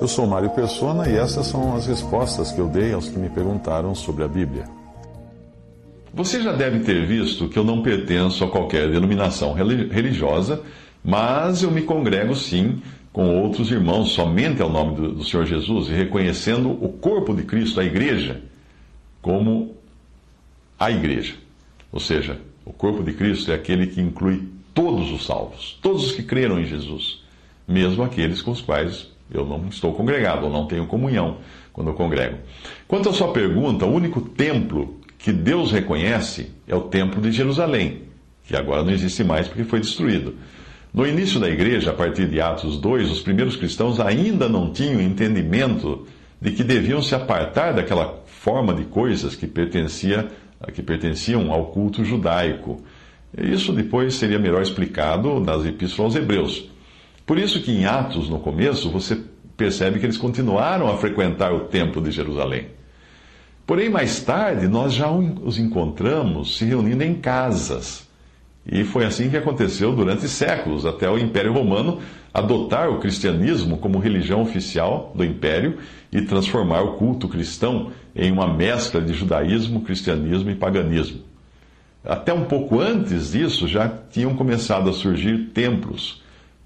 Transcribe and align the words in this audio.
Eu 0.00 0.06
sou 0.06 0.28
Mário 0.28 0.50
Persona 0.50 1.08
e 1.08 1.16
essas 1.16 1.48
são 1.48 1.74
as 1.74 1.86
respostas 1.86 2.52
que 2.52 2.60
eu 2.60 2.68
dei 2.68 2.92
aos 2.92 3.08
que 3.08 3.18
me 3.18 3.28
perguntaram 3.28 3.96
sobre 3.96 4.22
a 4.22 4.28
Bíblia. 4.28 4.64
Você 6.14 6.40
já 6.40 6.52
deve 6.52 6.80
ter 6.80 7.04
visto 7.04 7.48
que 7.48 7.58
eu 7.58 7.64
não 7.64 7.82
pertenço 7.82 8.44
a 8.44 8.48
qualquer 8.48 8.88
denominação 8.92 9.52
religiosa, 9.52 10.62
mas 11.04 11.64
eu 11.64 11.70
me 11.72 11.82
congrego 11.82 12.32
sim 12.36 12.80
com 13.12 13.42
outros 13.42 13.72
irmãos 13.72 14.12
somente 14.12 14.62
ao 14.62 14.70
nome 14.70 14.94
do, 15.14 15.24
Senhor 15.24 15.44
Jesus 15.44 15.88
e 15.88 15.92
reconhecendo 15.92 16.70
o 16.70 16.90
corpo 16.90 17.34
de 17.34 17.42
Cristo, 17.42 17.80
a 17.80 17.84
igreja, 17.84 18.40
como 19.20 19.74
a 20.78 20.92
igreja. 20.92 21.34
Ou 21.90 21.98
seja, 21.98 22.40
o 22.64 22.72
corpo 22.72 23.02
de 23.02 23.12
Cristo 23.14 23.50
é 23.50 23.54
aquele 23.56 23.88
que 23.88 24.00
inclui 24.00 24.48
todos 24.72 25.10
os 25.10 25.26
salvos, 25.26 25.76
todos 25.82 26.06
os 26.06 26.12
que 26.12 26.22
creram 26.22 26.60
em 26.60 26.66
Jesus, 26.66 27.20
mesmo 27.66 28.04
aqueles 28.04 28.40
com 28.40 28.52
os 28.52 28.60
quais 28.60 29.17
eu 29.32 29.44
não 29.44 29.66
estou 29.68 29.92
congregado, 29.94 30.44
ou 30.44 30.50
não 30.50 30.66
tenho 30.66 30.86
comunhão 30.86 31.38
quando 31.72 31.88
eu 31.88 31.94
congrego. 31.94 32.38
Quanto 32.86 33.08
à 33.08 33.12
sua 33.12 33.32
pergunta, 33.32 33.86
o 33.86 33.92
único 33.92 34.20
templo 34.20 34.98
que 35.18 35.32
Deus 35.32 35.72
reconhece 35.72 36.50
é 36.66 36.74
o 36.74 36.82
templo 36.82 37.20
de 37.20 37.32
Jerusalém, 37.32 38.02
que 38.44 38.56
agora 38.56 38.82
não 38.82 38.92
existe 38.92 39.22
mais 39.24 39.48
porque 39.48 39.64
foi 39.64 39.80
destruído. 39.80 40.34
No 40.92 41.06
início 41.06 41.38
da 41.38 41.48
igreja, 41.48 41.90
a 41.90 41.94
partir 41.94 42.26
de 42.28 42.40
Atos 42.40 42.80
2, 42.80 43.10
os 43.10 43.20
primeiros 43.20 43.56
cristãos 43.56 44.00
ainda 44.00 44.48
não 44.48 44.72
tinham 44.72 45.00
entendimento 45.00 46.06
de 46.40 46.52
que 46.52 46.64
deviam 46.64 47.02
se 47.02 47.14
apartar 47.14 47.74
daquela 47.74 48.22
forma 48.26 48.72
de 48.72 48.84
coisas 48.84 49.36
que, 49.36 49.46
pertencia, 49.46 50.28
que 50.72 50.82
pertenciam 50.82 51.52
ao 51.52 51.66
culto 51.66 52.04
judaico. 52.04 52.82
Isso 53.36 53.72
depois 53.72 54.14
seria 54.14 54.38
melhor 54.38 54.62
explicado 54.62 55.40
nas 55.40 55.66
epístolas 55.66 56.14
aos 56.14 56.22
Hebreus. 56.22 56.70
Por 57.28 57.38
isso 57.38 57.60
que 57.60 57.70
em 57.70 57.84
Atos, 57.84 58.30
no 58.30 58.40
começo, 58.40 58.90
você 58.90 59.20
percebe 59.54 60.00
que 60.00 60.06
eles 60.06 60.16
continuaram 60.16 60.88
a 60.88 60.96
frequentar 60.96 61.52
o 61.52 61.66
templo 61.66 62.00
de 62.00 62.10
Jerusalém. 62.10 62.68
Porém, 63.66 63.90
mais 63.90 64.20
tarde, 64.20 64.66
nós 64.66 64.94
já 64.94 65.10
os 65.10 65.58
encontramos 65.58 66.56
se 66.56 66.64
reunindo 66.64 67.04
em 67.04 67.14
casas 67.14 68.08
e 68.66 68.82
foi 68.82 69.04
assim 69.04 69.28
que 69.28 69.36
aconteceu 69.36 69.94
durante 69.94 70.26
séculos, 70.26 70.86
até 70.86 71.10
o 71.10 71.18
Império 71.18 71.52
Romano 71.52 72.00
adotar 72.32 72.88
o 72.88 72.98
cristianismo 72.98 73.76
como 73.76 73.98
religião 73.98 74.40
oficial 74.40 75.12
do 75.14 75.22
império 75.22 75.76
e 76.10 76.22
transformar 76.22 76.80
o 76.80 76.94
culto 76.94 77.28
cristão 77.28 77.92
em 78.16 78.32
uma 78.32 78.46
mescla 78.46 79.02
de 79.02 79.12
judaísmo, 79.12 79.82
cristianismo 79.82 80.50
e 80.50 80.54
paganismo. 80.54 81.20
Até 82.02 82.32
um 82.32 82.44
pouco 82.44 82.80
antes 82.80 83.32
disso 83.32 83.68
já 83.68 83.86
tinham 84.10 84.34
começado 84.34 84.88
a 84.88 84.94
surgir 84.94 85.50
templos, 85.52 86.22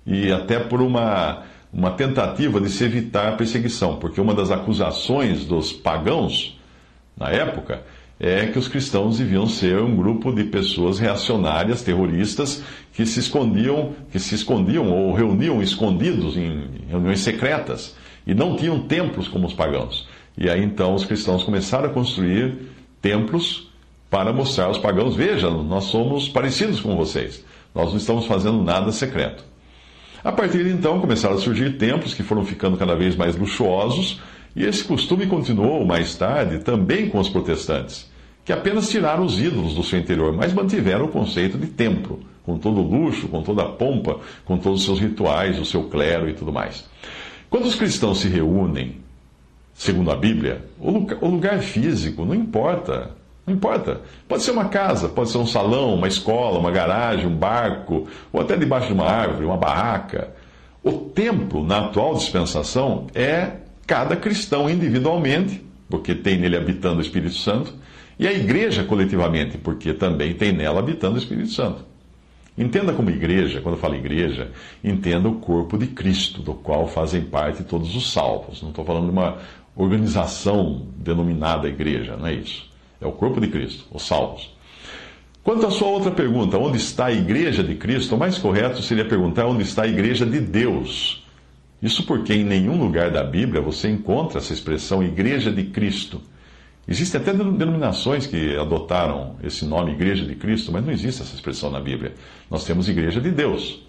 e 0.06 0.32
até 0.32 0.58
por 0.58 0.80
uma, 0.80 1.42
uma 1.72 1.90
tentativa 1.92 2.60
de 2.60 2.68
se 2.68 2.84
evitar 2.84 3.28
a 3.28 3.36
perseguição, 3.36 3.96
porque 3.96 4.20
uma 4.20 4.34
das 4.34 4.50
acusações 4.50 5.44
dos 5.44 5.72
pagãos 5.72 6.58
na 7.16 7.30
época 7.30 7.82
é 8.18 8.46
que 8.46 8.58
os 8.58 8.68
cristãos 8.68 9.18
deviam 9.18 9.48
ser 9.48 9.80
um 9.80 9.96
grupo 9.96 10.32
de 10.32 10.44
pessoas 10.44 10.98
reacionárias, 10.98 11.82
terroristas, 11.82 12.62
que 12.92 13.04
se 13.04 13.18
escondiam, 13.18 13.94
que 14.12 14.18
se 14.20 14.34
escondiam 14.34 14.90
ou 14.90 15.12
reuniam 15.12 15.60
escondidos 15.60 16.36
em 16.36 16.68
reuniões 16.88 17.18
secretas 17.20 17.96
e 18.24 18.32
não 18.32 18.54
tinham 18.54 18.80
templos 18.86 19.26
como 19.26 19.46
os 19.46 19.54
pagãos. 19.54 20.06
E 20.38 20.48
aí 20.48 20.62
então 20.62 20.94
os 20.94 21.04
cristãos 21.04 21.42
começaram 21.42 21.86
a 21.86 21.92
construir 21.92 22.70
templos 23.00 23.72
para 24.08 24.32
mostrar 24.32 24.66
aos 24.66 24.78
pagãos: 24.78 25.16
veja, 25.16 25.50
nós 25.50 25.84
somos 25.84 26.28
parecidos 26.28 26.80
com 26.80 26.96
vocês, 26.96 27.44
nós 27.74 27.90
não 27.90 27.96
estamos 27.96 28.26
fazendo 28.26 28.62
nada 28.62 28.92
secreto. 28.92 29.51
A 30.24 30.30
partir 30.32 30.64
de 30.64 30.70
então 30.70 31.00
começaram 31.00 31.36
a 31.36 31.38
surgir 31.38 31.76
templos 31.78 32.14
que 32.14 32.22
foram 32.22 32.44
ficando 32.44 32.76
cada 32.76 32.94
vez 32.94 33.16
mais 33.16 33.36
luxuosos, 33.36 34.20
e 34.54 34.64
esse 34.64 34.84
costume 34.84 35.26
continuou 35.26 35.84
mais 35.84 36.14
tarde 36.14 36.58
também 36.60 37.08
com 37.08 37.18
os 37.18 37.28
protestantes 37.28 38.12
que 38.44 38.52
apenas 38.52 38.88
tiraram 38.88 39.24
os 39.24 39.40
ídolos 39.40 39.74
do 39.74 39.84
seu 39.84 39.98
interior, 39.98 40.32
mas 40.32 40.52
mantiveram 40.52 41.04
o 41.04 41.08
conceito 41.08 41.56
de 41.56 41.68
templo, 41.68 42.20
com 42.42 42.58
todo 42.58 42.80
o 42.80 42.88
luxo, 42.88 43.28
com 43.28 43.42
toda 43.42 43.62
a 43.62 43.68
pompa, 43.68 44.18
com 44.44 44.58
todos 44.58 44.80
os 44.80 44.84
seus 44.84 45.00
rituais, 45.00 45.58
o 45.58 45.64
seu 45.64 45.84
clero 45.84 46.28
e 46.28 46.34
tudo 46.34 46.52
mais. 46.52 46.84
Quando 47.48 47.66
os 47.66 47.76
cristãos 47.76 48.18
se 48.18 48.28
reúnem, 48.28 48.96
segundo 49.74 50.10
a 50.10 50.16
Bíblia, 50.16 50.64
o 50.80 51.28
lugar, 51.28 51.60
físico 51.60 52.24
não 52.24 52.34
importa. 52.34 53.21
Não 53.46 53.54
importa. 53.54 54.00
Pode 54.28 54.42
ser 54.42 54.52
uma 54.52 54.68
casa, 54.68 55.08
pode 55.08 55.30
ser 55.30 55.38
um 55.38 55.46
salão, 55.46 55.94
uma 55.94 56.08
escola, 56.08 56.58
uma 56.58 56.70
garagem, 56.70 57.26
um 57.26 57.36
barco, 57.36 58.06
ou 58.32 58.40
até 58.40 58.56
debaixo 58.56 58.86
de 58.88 58.92
uma 58.92 59.06
árvore, 59.06 59.44
uma 59.44 59.56
barraca. 59.56 60.32
O 60.82 60.92
templo, 60.92 61.64
na 61.64 61.86
atual 61.86 62.14
dispensação, 62.14 63.06
é 63.14 63.52
cada 63.86 64.16
cristão 64.16 64.70
individualmente, 64.70 65.64
porque 65.88 66.14
tem 66.14 66.38
nele 66.38 66.56
habitando 66.56 66.98
o 66.98 67.02
Espírito 67.02 67.34
Santo, 67.34 67.74
e 68.18 68.26
a 68.26 68.32
igreja 68.32 68.84
coletivamente, 68.84 69.58
porque 69.58 69.92
também 69.92 70.34
tem 70.34 70.52
nela 70.52 70.78
habitando 70.78 71.16
o 71.16 71.18
Espírito 71.18 71.50
Santo. 71.50 71.84
Entenda 72.56 72.92
como 72.92 73.10
igreja, 73.10 73.60
quando 73.60 73.76
eu 73.76 73.80
falo 73.80 73.94
igreja, 73.94 74.50
entenda 74.84 75.28
o 75.28 75.36
corpo 75.36 75.78
de 75.78 75.86
Cristo, 75.86 76.42
do 76.42 76.52
qual 76.54 76.86
fazem 76.86 77.22
parte 77.22 77.64
todos 77.64 77.96
os 77.96 78.12
salvos. 78.12 78.62
Não 78.62 78.68
estou 78.68 78.84
falando 78.84 79.06
de 79.06 79.10
uma 79.10 79.38
organização 79.74 80.86
denominada 80.96 81.66
igreja, 81.66 82.16
não 82.16 82.26
é 82.26 82.34
isso. 82.34 82.71
É 83.02 83.06
o 83.06 83.12
corpo 83.12 83.40
de 83.40 83.48
Cristo, 83.48 83.84
os 83.92 84.06
salvos. 84.06 84.54
Quanto 85.42 85.66
à 85.66 85.70
sua 85.70 85.88
outra 85.88 86.10
pergunta, 86.10 86.56
onde 86.56 86.76
está 86.76 87.06
a 87.06 87.12
igreja 87.12 87.64
de 87.64 87.74
Cristo? 87.74 88.14
O 88.14 88.18
mais 88.18 88.38
correto 88.38 88.80
seria 88.80 89.04
perguntar 89.04 89.46
onde 89.46 89.62
está 89.62 89.82
a 89.82 89.88
igreja 89.88 90.24
de 90.24 90.40
Deus. 90.40 91.26
Isso 91.82 92.04
porque 92.04 92.32
em 92.32 92.44
nenhum 92.44 92.78
lugar 92.78 93.10
da 93.10 93.24
Bíblia 93.24 93.60
você 93.60 93.90
encontra 93.90 94.38
essa 94.38 94.52
expressão 94.52 95.02
igreja 95.02 95.50
de 95.50 95.64
Cristo. 95.64 96.20
Existem 96.86 97.20
até 97.20 97.32
denominações 97.32 98.26
que 98.26 98.56
adotaram 98.56 99.36
esse 99.42 99.64
nome 99.64 99.92
Igreja 99.92 100.24
de 100.24 100.34
Cristo, 100.34 100.72
mas 100.72 100.84
não 100.84 100.92
existe 100.92 101.22
essa 101.22 101.34
expressão 101.34 101.70
na 101.70 101.80
Bíblia. 101.80 102.12
Nós 102.50 102.64
temos 102.64 102.88
Igreja 102.88 103.20
de 103.20 103.30
Deus. 103.30 103.82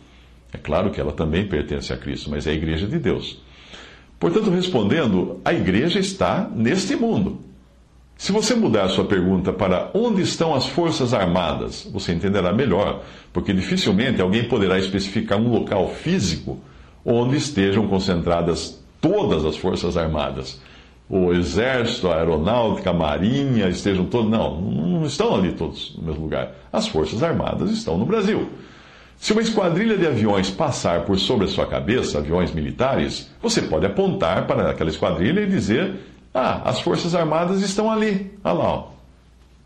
É 0.51 0.57
claro 0.57 0.91
que 0.91 1.01
ela 1.01 1.12
também 1.12 1.47
pertence 1.47 1.91
a 1.91 1.97
Cristo, 1.97 2.30
mas 2.30 2.45
é 2.45 2.51
a 2.51 2.53
Igreja 2.53 2.85
de 2.85 3.00
Deus. 3.00 3.41
Portanto, 4.19 4.51
respondendo, 4.51 5.41
a 5.44 5.53
igreja 5.53 6.00
está 6.00 6.50
neste 6.56 6.95
mundo. 6.95 7.41
Se 8.16 8.31
você 8.31 8.56
mudar 8.56 8.88
sua 8.90 9.06
pergunta 9.06 9.51
para 9.51 9.90
onde 9.94 10.22
estão 10.22 10.53
as 10.53 10.68
Forças 10.68 11.13
Armadas, 11.13 11.88
você 11.91 12.13
entenderá 12.13 12.53
melhor, 12.53 13.03
porque 13.34 13.53
dificilmente 13.53 14.22
alguém 14.22 14.47
poderá 14.47 14.78
especificar 14.79 15.38
um 15.40 15.50
local 15.50 15.90
físico 15.90 16.59
onde 17.03 17.35
estejam 17.35 17.88
concentradas 17.88 18.81
todas 19.01 19.44
as 19.44 19.57
Forças 19.57 19.97
Armadas 19.97 20.62
o 21.09 21.31
exército, 21.34 22.09
a 22.09 22.18
aeronáutica, 22.18 22.90
a 22.90 22.94
marinha 22.94 23.69
estejam 23.69 24.06
todos. 24.06 24.30
Não, 24.30 24.59
não 24.59 25.06
estão 25.06 25.35
ali 25.35 25.51
todos 25.51 25.95
no 25.97 26.03
mesmo 26.03 26.24
lugar. 26.24 26.53
As 26.72 26.88
Forças 26.88 27.22
Armadas 27.22 27.69
estão 27.69 27.97
no 27.97 28.06
Brasil. 28.06 28.50
Se 29.18 29.31
uma 29.31 29.41
esquadrilha 29.41 29.95
de 29.95 30.07
aviões 30.07 30.50
passar 30.50 31.06
por 31.06 31.18
sobre 31.19 31.45
a 31.45 31.48
sua 31.48 31.68
cabeça, 31.68 32.18
aviões 32.18 32.51
militares, 32.51 33.30
você 33.42 33.62
pode 33.62 33.86
apontar 33.86 34.48
para 34.48 34.69
aquela 34.69 34.89
esquadrilha 34.89 35.42
e 35.42 35.45
dizer: 35.45 35.94
Ah, 36.33 36.62
as 36.65 36.80
Forças 36.81 37.13
Armadas 37.13 37.62
estão 37.62 37.91
ali. 37.91 38.38
Olha 38.44 38.53
lá. 38.53 38.74
Ó. 38.74 38.88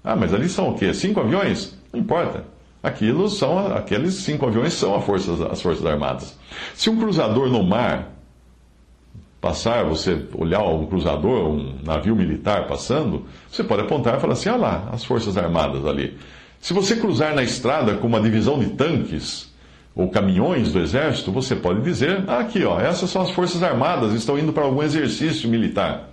Ah, 0.04 0.16
mas 0.16 0.34
ali 0.34 0.50
são 0.50 0.70
o 0.70 0.78
quê? 0.78 0.94
Cinco 0.94 1.20
aviões? 1.20 1.78
Não 1.94 2.00
importa. 2.00 2.44
Aquilo 2.82 3.30
são, 3.30 3.76
aqueles 3.76 4.16
cinco 4.16 4.46
aviões 4.46 4.74
são 4.74 5.00
forças, 5.02 5.42
as 5.42 5.62
Forças 5.62 5.86
Armadas. 5.86 6.38
Se 6.74 6.90
um 6.90 6.98
cruzador 6.98 7.50
no 7.50 7.64
mar 7.64 8.14
passar, 9.42 9.84
você 9.84 10.26
olhar 10.36 10.62
um 10.64 10.86
cruzador, 10.86 11.50
um 11.50 11.76
navio 11.84 12.16
militar 12.16 12.68
passando, 12.68 13.26
você 13.52 13.64
pode 13.64 13.82
apontar 13.82 14.18
e 14.18 14.22
falar 14.22 14.34
assim: 14.34 14.50
olha 14.50 14.60
lá, 14.60 14.90
as 14.92 15.04
Forças 15.04 15.38
Armadas 15.38 15.86
ali. 15.86 16.18
Se 16.60 16.74
você 16.74 16.96
cruzar 16.96 17.36
na 17.36 17.44
estrada 17.44 17.96
com 17.96 18.08
uma 18.08 18.22
divisão 18.22 18.60
de 18.60 18.68
tanques 18.72 19.54
ou 19.96 20.10
caminhões 20.10 20.72
do 20.72 20.80
exército, 20.80 21.32
você 21.32 21.56
pode 21.56 21.82
dizer: 21.82 22.24
ah, 22.28 22.40
aqui, 22.40 22.64
ó, 22.64 22.80
essas 22.80 23.10
são 23.10 23.22
as 23.22 23.32
Forças 23.32 23.64
Armadas, 23.64 24.14
estão 24.14 24.38
indo 24.38 24.54
para 24.54 24.64
algum 24.64 24.84
exercício 24.84 25.50
militar. 25.50 26.10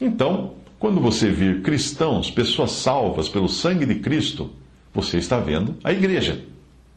Então, 0.00 0.54
quando 0.78 1.00
você 1.00 1.30
vir 1.30 1.62
cristãos, 1.62 2.30
pessoas 2.30 2.70
salvas 2.72 3.28
pelo 3.28 3.48
sangue 3.48 3.84
de 3.84 3.96
Cristo, 3.96 4.50
você 4.94 5.18
está 5.18 5.38
vendo 5.40 5.76
a 5.82 5.92
igreja. 5.92 6.44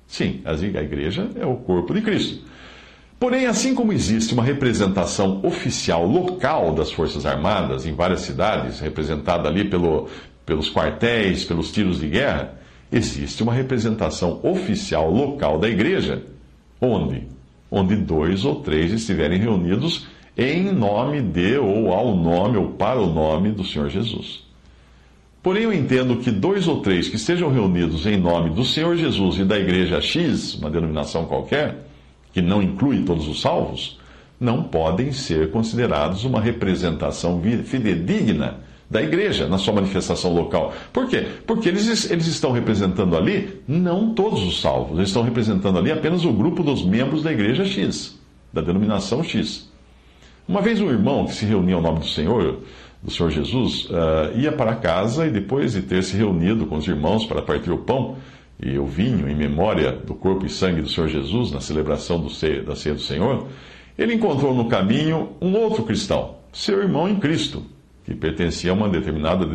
Sim, 0.07 0.41
a 0.45 0.53
igreja 0.53 1.29
é 1.35 1.45
o 1.45 1.55
corpo 1.55 1.93
de 1.93 2.01
Cristo. 2.01 2.43
Porém, 3.19 3.45
assim 3.45 3.75
como 3.75 3.93
existe 3.93 4.33
uma 4.33 4.43
representação 4.43 5.39
oficial 5.43 6.05
local 6.05 6.73
das 6.73 6.91
Forças 6.91 7.25
Armadas 7.25 7.85
em 7.85 7.93
várias 7.93 8.21
cidades, 8.21 8.79
representada 8.79 9.47
ali 9.47 9.63
pelo, 9.63 10.09
pelos 10.45 10.71
quartéis, 10.71 11.45
pelos 11.45 11.71
tiros 11.71 11.99
de 11.99 12.07
guerra, 12.07 12.55
existe 12.91 13.41
uma 13.43 13.53
representação 13.53 14.39
oficial 14.43 15.11
local 15.11 15.59
da 15.59 15.69
igreja. 15.69 16.23
Onde? 16.79 17.27
Onde 17.69 17.95
dois 17.95 18.43
ou 18.43 18.55
três 18.55 18.91
estiverem 18.91 19.39
reunidos 19.39 20.07
em 20.37 20.71
nome 20.71 21.21
de, 21.21 21.57
ou 21.57 21.91
ao 21.93 22.15
nome, 22.15 22.57
ou 22.57 22.69
para 22.69 22.99
o 22.99 23.11
nome 23.11 23.51
do 23.51 23.63
Senhor 23.63 23.89
Jesus. 23.89 24.43
Porém, 25.43 25.63
eu 25.63 25.73
entendo 25.73 26.17
que 26.17 26.29
dois 26.29 26.67
ou 26.67 26.81
três 26.81 27.09
que 27.09 27.15
estejam 27.15 27.51
reunidos 27.51 28.05
em 28.05 28.15
nome 28.15 28.51
do 28.51 28.63
Senhor 28.63 28.95
Jesus 28.95 29.39
e 29.39 29.43
da 29.43 29.59
igreja 29.59 29.99
X, 29.99 30.53
uma 30.55 30.69
denominação 30.69 31.25
qualquer, 31.25 31.87
que 32.31 32.41
não 32.41 32.61
inclui 32.61 33.03
todos 33.03 33.27
os 33.27 33.41
salvos, 33.41 33.99
não 34.39 34.63
podem 34.63 35.11
ser 35.11 35.51
considerados 35.51 36.23
uma 36.23 36.39
representação 36.39 37.41
fidedigna 37.63 38.59
da 38.89 39.01
igreja 39.01 39.47
na 39.47 39.57
sua 39.57 39.73
manifestação 39.73 40.33
local. 40.33 40.73
Por 40.91 41.07
quê? 41.07 41.25
Porque 41.47 41.69
eles, 41.69 42.11
eles 42.11 42.27
estão 42.27 42.51
representando 42.51 43.15
ali 43.15 43.61
não 43.67 44.13
todos 44.13 44.43
os 44.43 44.59
salvos, 44.61 44.97
eles 44.97 45.09
estão 45.09 45.23
representando 45.23 45.79
ali 45.79 45.91
apenas 45.91 46.25
o 46.25 46.33
grupo 46.33 46.61
dos 46.61 46.83
membros 46.85 47.23
da 47.23 47.31
igreja 47.31 47.65
X, 47.65 48.19
da 48.51 48.61
denominação 48.61 49.23
X. 49.23 49.70
Uma 50.51 50.61
vez 50.61 50.81
um 50.81 50.89
irmão 50.89 51.27
que 51.27 51.33
se 51.33 51.45
reunia 51.45 51.75
ao 51.75 51.81
nome 51.81 51.99
do 51.99 52.07
Senhor 52.07 52.57
do 53.01 53.09
Senhor 53.09 53.31
Jesus, 53.31 53.85
uh, 53.85 54.37
ia 54.37 54.51
para 54.51 54.75
casa 54.75 55.25
e 55.25 55.29
depois 55.29 55.71
de 55.71 55.81
ter 55.81 56.03
se 56.03 56.17
reunido 56.17 56.65
com 56.65 56.75
os 56.75 56.85
irmãos 56.85 57.25
para 57.25 57.41
partir 57.41 57.71
o 57.71 57.77
pão 57.77 58.17
e 58.61 58.77
o 58.77 58.85
vinho 58.85 59.29
em 59.29 59.33
memória 59.33 59.93
do 59.93 60.13
corpo 60.13 60.45
e 60.45 60.49
sangue 60.49 60.81
do 60.81 60.89
Senhor 60.89 61.07
Jesus 61.07 61.53
na 61.53 61.61
celebração 61.61 62.19
do 62.19 62.27
da 62.65 62.75
ceia 62.75 62.93
do 62.93 62.99
Senhor, 62.99 63.47
ele 63.97 64.13
encontrou 64.13 64.53
no 64.53 64.65
caminho 64.65 65.29
um 65.41 65.55
outro 65.55 65.83
cristão, 65.83 66.35
seu 66.51 66.81
irmão 66.81 67.07
em 67.07 67.15
Cristo, 67.15 67.63
que 68.03 68.13
pertencia 68.13 68.71
a 68.71 68.73
uma 68.73 68.89
determinada 68.89 69.47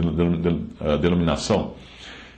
ah, 0.81 0.97
denominação. 0.97 1.75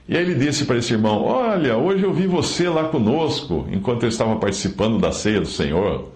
E 0.08 0.16
aí 0.16 0.22
ele 0.24 0.34
disse 0.34 0.64
para 0.64 0.78
esse 0.78 0.92
irmão: 0.92 1.22
Olha, 1.22 1.76
hoje 1.76 2.02
eu 2.02 2.12
vi 2.12 2.26
você 2.26 2.68
lá 2.68 2.88
conosco, 2.88 3.68
enquanto 3.70 4.02
eu 4.02 4.08
estava 4.08 4.34
participando 4.34 4.98
da 4.98 5.12
ceia 5.12 5.40
do 5.40 5.46
Senhor. 5.46 6.08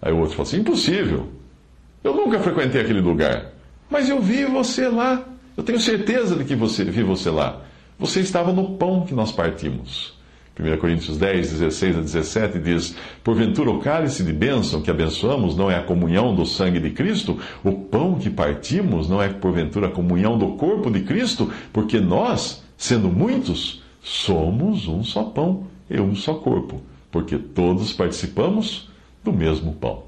Aí 0.00 0.12
o 0.12 0.18
outro 0.18 0.36
falou 0.36 0.46
assim: 0.46 0.58
Impossível. 0.58 1.36
Eu 2.02 2.14
nunca 2.14 2.38
frequentei 2.40 2.80
aquele 2.80 3.00
lugar. 3.00 3.52
Mas 3.90 4.08
eu 4.08 4.20
vi 4.20 4.44
você 4.44 4.88
lá. 4.88 5.24
Eu 5.56 5.62
tenho 5.62 5.80
certeza 5.80 6.36
de 6.36 6.44
que 6.44 6.54
você 6.54 6.84
vi 6.84 7.02
você 7.02 7.30
lá. 7.30 7.62
Você 7.98 8.20
estava 8.20 8.52
no 8.52 8.76
pão 8.76 9.04
que 9.04 9.14
nós 9.14 9.32
partimos. 9.32 10.16
1 10.58 10.76
Coríntios 10.78 11.16
10, 11.16 11.52
16 11.52 11.96
a 11.96 12.00
17 12.00 12.58
diz: 12.58 12.96
Porventura 13.22 13.70
o 13.70 13.78
cálice 13.78 14.24
de 14.24 14.32
bênção 14.32 14.82
que 14.82 14.90
abençoamos 14.90 15.56
não 15.56 15.70
é 15.70 15.76
a 15.76 15.82
comunhão 15.82 16.34
do 16.34 16.44
sangue 16.44 16.80
de 16.80 16.90
Cristo? 16.90 17.38
O 17.62 17.72
pão 17.72 18.16
que 18.16 18.28
partimos 18.28 19.08
não 19.08 19.22
é 19.22 19.28
porventura 19.28 19.86
a 19.86 19.90
comunhão 19.90 20.36
do 20.36 20.54
corpo 20.54 20.90
de 20.90 21.02
Cristo? 21.02 21.50
Porque 21.72 22.00
nós, 22.00 22.64
sendo 22.76 23.08
muitos, 23.08 23.82
somos 24.02 24.88
um 24.88 25.04
só 25.04 25.22
pão 25.24 25.64
e 25.88 26.00
um 26.00 26.14
só 26.16 26.34
corpo, 26.34 26.82
porque 27.10 27.38
todos 27.38 27.92
participamos 27.92 28.88
do 29.22 29.32
mesmo 29.32 29.72
pão. 29.74 30.07